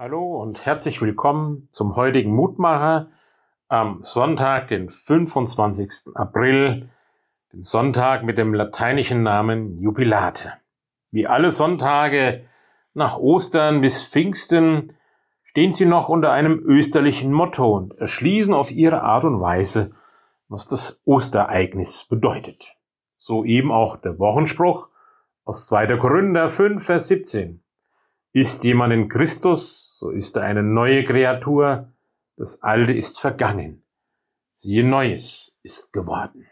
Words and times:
Hallo 0.00 0.40
und 0.40 0.64
herzlich 0.64 1.02
willkommen 1.02 1.68
zum 1.72 1.96
heutigen 1.96 2.32
Mutmacher 2.32 3.08
am 3.66 3.98
Sonntag, 4.00 4.68
den 4.68 4.88
25. 4.88 6.14
April, 6.14 6.88
dem 7.52 7.64
Sonntag 7.64 8.22
mit 8.22 8.38
dem 8.38 8.54
lateinischen 8.54 9.24
Namen 9.24 9.76
Jubilate. 9.76 10.52
Wie 11.10 11.26
alle 11.26 11.50
Sonntage 11.50 12.44
nach 12.94 13.16
Ostern 13.16 13.80
bis 13.80 14.06
Pfingsten 14.06 14.92
stehen 15.42 15.72
sie 15.72 15.86
noch 15.86 16.08
unter 16.08 16.30
einem 16.30 16.60
österlichen 16.64 17.32
Motto 17.32 17.76
und 17.76 17.92
erschließen 17.98 18.54
auf 18.54 18.70
ihre 18.70 19.02
Art 19.02 19.24
und 19.24 19.40
Weise, 19.40 19.90
was 20.46 20.68
das 20.68 21.02
Ostereignis 21.06 22.04
bedeutet. 22.04 22.72
So 23.16 23.44
eben 23.44 23.72
auch 23.72 23.96
der 23.96 24.20
Wochenspruch 24.20 24.90
aus 25.44 25.66
2. 25.66 25.96
Korinther 25.96 26.50
5, 26.50 26.86
Vers 26.86 27.08
17. 27.08 27.64
Ist 28.32 28.64
jemand 28.64 28.92
in 28.92 29.08
Christus, 29.08 29.98
so 29.98 30.10
ist 30.10 30.36
er 30.36 30.42
eine 30.42 30.62
neue 30.62 31.04
Kreatur, 31.04 31.92
das 32.36 32.62
Alte 32.62 32.92
ist 32.92 33.18
vergangen, 33.18 33.82
siehe 34.54 34.84
Neues 34.84 35.58
ist 35.62 35.92
geworden. 35.92 36.46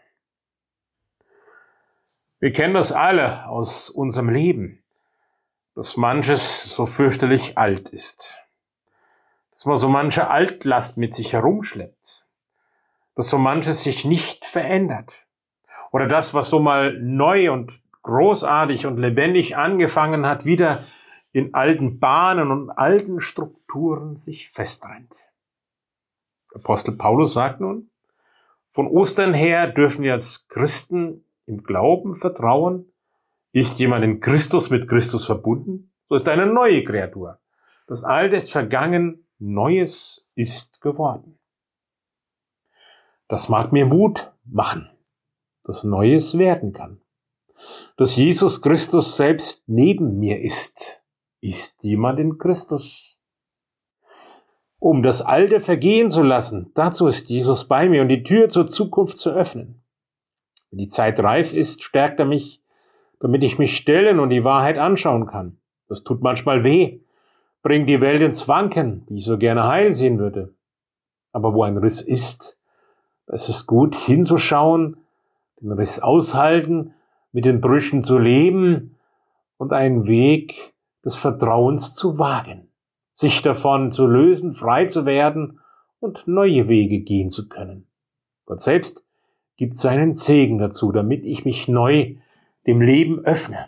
Wir 2.39 2.51
kennen 2.51 2.73
das 2.73 2.91
alle 2.91 3.47
aus 3.47 3.89
unserem 3.89 4.29
Leben, 4.29 4.83
dass 5.75 5.97
manches 5.97 6.75
so 6.75 6.85
fürchterlich 6.85 7.57
alt 7.57 7.89
ist, 7.89 8.37
dass 9.51 9.65
man 9.65 9.77
so 9.77 9.87
manche 9.87 10.29
Altlast 10.29 10.97
mit 10.97 11.15
sich 11.15 11.33
herumschleppt, 11.33 12.25
dass 13.15 13.29
so 13.29 13.37
manches 13.37 13.83
sich 13.83 14.05
nicht 14.05 14.45
verändert. 14.45 15.11
Oder 15.91 16.07
das, 16.07 16.33
was 16.33 16.49
so 16.49 16.59
mal 16.59 16.99
neu 16.99 17.51
und 17.51 17.79
großartig 18.03 18.85
und 18.85 18.97
lebendig 18.97 19.55
angefangen 19.55 20.25
hat, 20.25 20.45
wieder 20.45 20.83
in 21.37 21.53
alten 21.53 21.99
Bahnen 21.99 22.49
und 22.49 22.71
alten 22.71 23.21
Strukturen 23.21 24.17
sich 24.17 24.49
festrennt. 24.49 25.13
Apostel 26.55 26.93
Paulus 26.93 27.33
sagt 27.33 27.61
nun, 27.61 27.91
von 28.71 28.87
Ostern 28.87 29.35
her 29.35 29.67
dürfen 29.67 30.03
wir 30.03 30.13
als 30.13 30.47
Christen 30.47 31.23
im 31.45 31.61
Glauben 31.61 32.15
vertrauen. 32.15 32.91
Ist 33.51 33.79
jemand 33.79 34.03
in 34.03 34.19
Christus 34.19 34.71
mit 34.71 34.89
Christus 34.89 35.27
verbunden? 35.27 35.91
So 36.09 36.15
ist 36.15 36.27
eine 36.27 36.47
neue 36.47 36.83
Kreatur. 36.83 37.39
Das 37.85 38.03
Alte 38.03 38.35
ist 38.35 38.51
vergangen, 38.51 39.27
Neues 39.37 40.25
ist 40.33 40.81
geworden. 40.81 41.37
Das 43.27 43.47
mag 43.47 43.71
mir 43.71 43.85
Mut 43.85 44.33
machen, 44.43 44.89
dass 45.63 45.83
Neues 45.83 46.39
werden 46.39 46.73
kann. 46.73 46.99
Dass 47.95 48.15
Jesus 48.15 48.63
Christus 48.63 49.17
selbst 49.17 49.63
neben 49.67 50.17
mir 50.17 50.41
ist, 50.41 51.03
ist 51.49 51.83
jemand 51.83 52.19
in 52.19 52.37
Christus. 52.37 53.19
Um 54.79 55.01
das 55.01 55.21
Alte 55.21 55.59
vergehen 55.59 56.09
zu 56.09 56.21
lassen, 56.21 56.71
dazu 56.75 57.07
ist 57.07 57.29
Jesus 57.29 57.67
bei 57.67 57.89
mir 57.89 58.01
und 58.01 58.09
die 58.09 58.23
Tür 58.23 58.49
zur 58.49 58.67
Zukunft 58.67 59.17
zu 59.17 59.31
öffnen. 59.31 59.81
Wenn 60.69 60.79
die 60.79 60.87
Zeit 60.87 61.19
reif 61.19 61.53
ist, 61.53 61.83
stärkt 61.83 62.19
er 62.19 62.25
mich, 62.25 62.61
damit 63.19 63.43
ich 63.43 63.57
mich 63.57 63.75
stellen 63.75 64.19
und 64.19 64.29
die 64.29 64.43
Wahrheit 64.43 64.77
anschauen 64.77 65.25
kann. 65.25 65.57
Das 65.87 66.03
tut 66.03 66.21
manchmal 66.21 66.63
weh, 66.63 66.99
bringt 67.63 67.89
die 67.89 68.01
Welt 68.01 68.21
ins 68.21 68.47
Wanken, 68.47 69.05
die 69.09 69.17
ich 69.17 69.25
so 69.25 69.37
gerne 69.37 69.67
heil 69.67 69.93
sehen 69.93 70.19
würde. 70.19 70.53
Aber 71.31 71.53
wo 71.53 71.63
ein 71.63 71.77
Riss 71.77 72.01
ist, 72.01 72.59
es 73.25 73.49
ist 73.49 73.65
gut 73.65 73.95
hinzuschauen, 73.95 74.97
den 75.59 75.71
Riss 75.71 75.99
aushalten, 75.99 76.93
mit 77.31 77.45
den 77.45 77.61
Brüchen 77.61 78.03
zu 78.03 78.17
leben 78.17 78.95
und 79.57 79.73
einen 79.73 80.07
Weg 80.07 80.73
des 81.03 81.15
Vertrauens 81.15 81.95
zu 81.95 82.19
wagen, 82.19 82.69
sich 83.13 83.41
davon 83.41 83.91
zu 83.91 84.07
lösen, 84.07 84.53
frei 84.53 84.85
zu 84.85 85.05
werden 85.05 85.59
und 85.99 86.27
neue 86.27 86.67
Wege 86.67 86.99
gehen 86.99 87.29
zu 87.29 87.47
können. 87.47 87.87
Gott 88.45 88.61
selbst 88.61 89.03
gibt 89.55 89.75
seinen 89.75 90.13
Segen 90.13 90.57
dazu, 90.57 90.91
damit 90.91 91.23
ich 91.23 91.45
mich 91.45 91.67
neu 91.67 92.15
dem 92.65 92.81
Leben 92.81 93.19
öffne. 93.25 93.67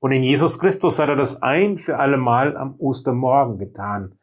Und 0.00 0.12
in 0.12 0.22
Jesus 0.22 0.58
Christus 0.58 0.98
hat 0.98 1.08
er 1.08 1.16
das 1.16 1.42
ein 1.42 1.78
für 1.78 1.98
alle 1.98 2.18
Mal 2.18 2.56
am 2.56 2.74
Ostermorgen 2.78 3.58
getan, 3.58 4.18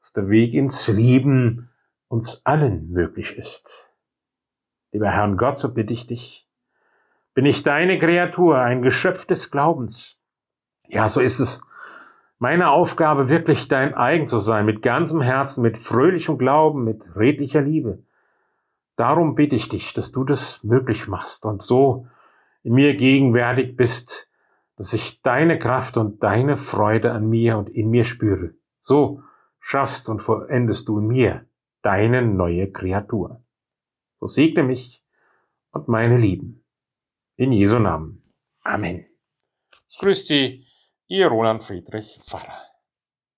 dass 0.00 0.12
der 0.12 0.28
Weg 0.30 0.54
ins 0.54 0.88
Leben 0.88 1.68
uns 2.08 2.44
allen 2.44 2.90
möglich 2.90 3.36
ist. 3.36 3.90
Lieber 4.90 5.10
Herrn 5.10 5.36
Gott, 5.36 5.58
so 5.58 5.72
bitte 5.72 5.92
ich 5.92 6.06
dich, 6.06 6.48
bin 7.34 7.46
ich 7.46 7.62
deine 7.62 7.98
Kreatur, 7.98 8.58
ein 8.58 8.82
Geschöpf 8.82 9.26
des 9.26 9.50
Glaubens. 9.50 10.18
Ja, 10.92 11.08
so 11.08 11.20
ist 11.20 11.40
es 11.40 11.66
meine 12.38 12.70
Aufgabe, 12.70 13.30
wirklich 13.30 13.66
dein 13.66 13.94
eigen 13.94 14.28
zu 14.28 14.36
sein, 14.36 14.66
mit 14.66 14.82
ganzem 14.82 15.22
Herzen, 15.22 15.62
mit 15.62 15.78
fröhlichem 15.78 16.36
Glauben, 16.36 16.84
mit 16.84 17.16
redlicher 17.16 17.62
Liebe. 17.62 18.02
Darum 18.96 19.34
bitte 19.34 19.56
ich 19.56 19.70
dich, 19.70 19.94
dass 19.94 20.12
du 20.12 20.22
das 20.22 20.62
möglich 20.62 21.08
machst 21.08 21.46
und 21.46 21.62
so 21.62 22.06
in 22.62 22.74
mir 22.74 22.94
gegenwärtig 22.94 23.74
bist, 23.74 24.30
dass 24.76 24.92
ich 24.92 25.22
deine 25.22 25.58
Kraft 25.58 25.96
und 25.96 26.22
deine 26.22 26.58
Freude 26.58 27.12
an 27.12 27.26
mir 27.26 27.56
und 27.56 27.70
in 27.70 27.88
mir 27.88 28.04
spüre. 28.04 28.52
So 28.78 29.22
schaffst 29.60 30.10
und 30.10 30.20
vollendest 30.20 30.88
du 30.88 30.98
in 30.98 31.06
mir 31.06 31.46
deine 31.80 32.20
neue 32.20 32.70
Kreatur. 32.70 33.42
So 34.20 34.26
segne 34.26 34.62
mich 34.62 35.02
und 35.70 35.88
meine 35.88 36.18
Lieben. 36.18 36.62
In 37.36 37.50
Jesu 37.50 37.78
Namen. 37.78 38.22
Amen. 38.62 39.06
Grüß 39.98 40.26
Sie 40.26 40.66
Ihr 41.08 41.26
Roland 41.26 41.62
Friedrich 41.62 42.20
Pfarrer. 42.24 42.71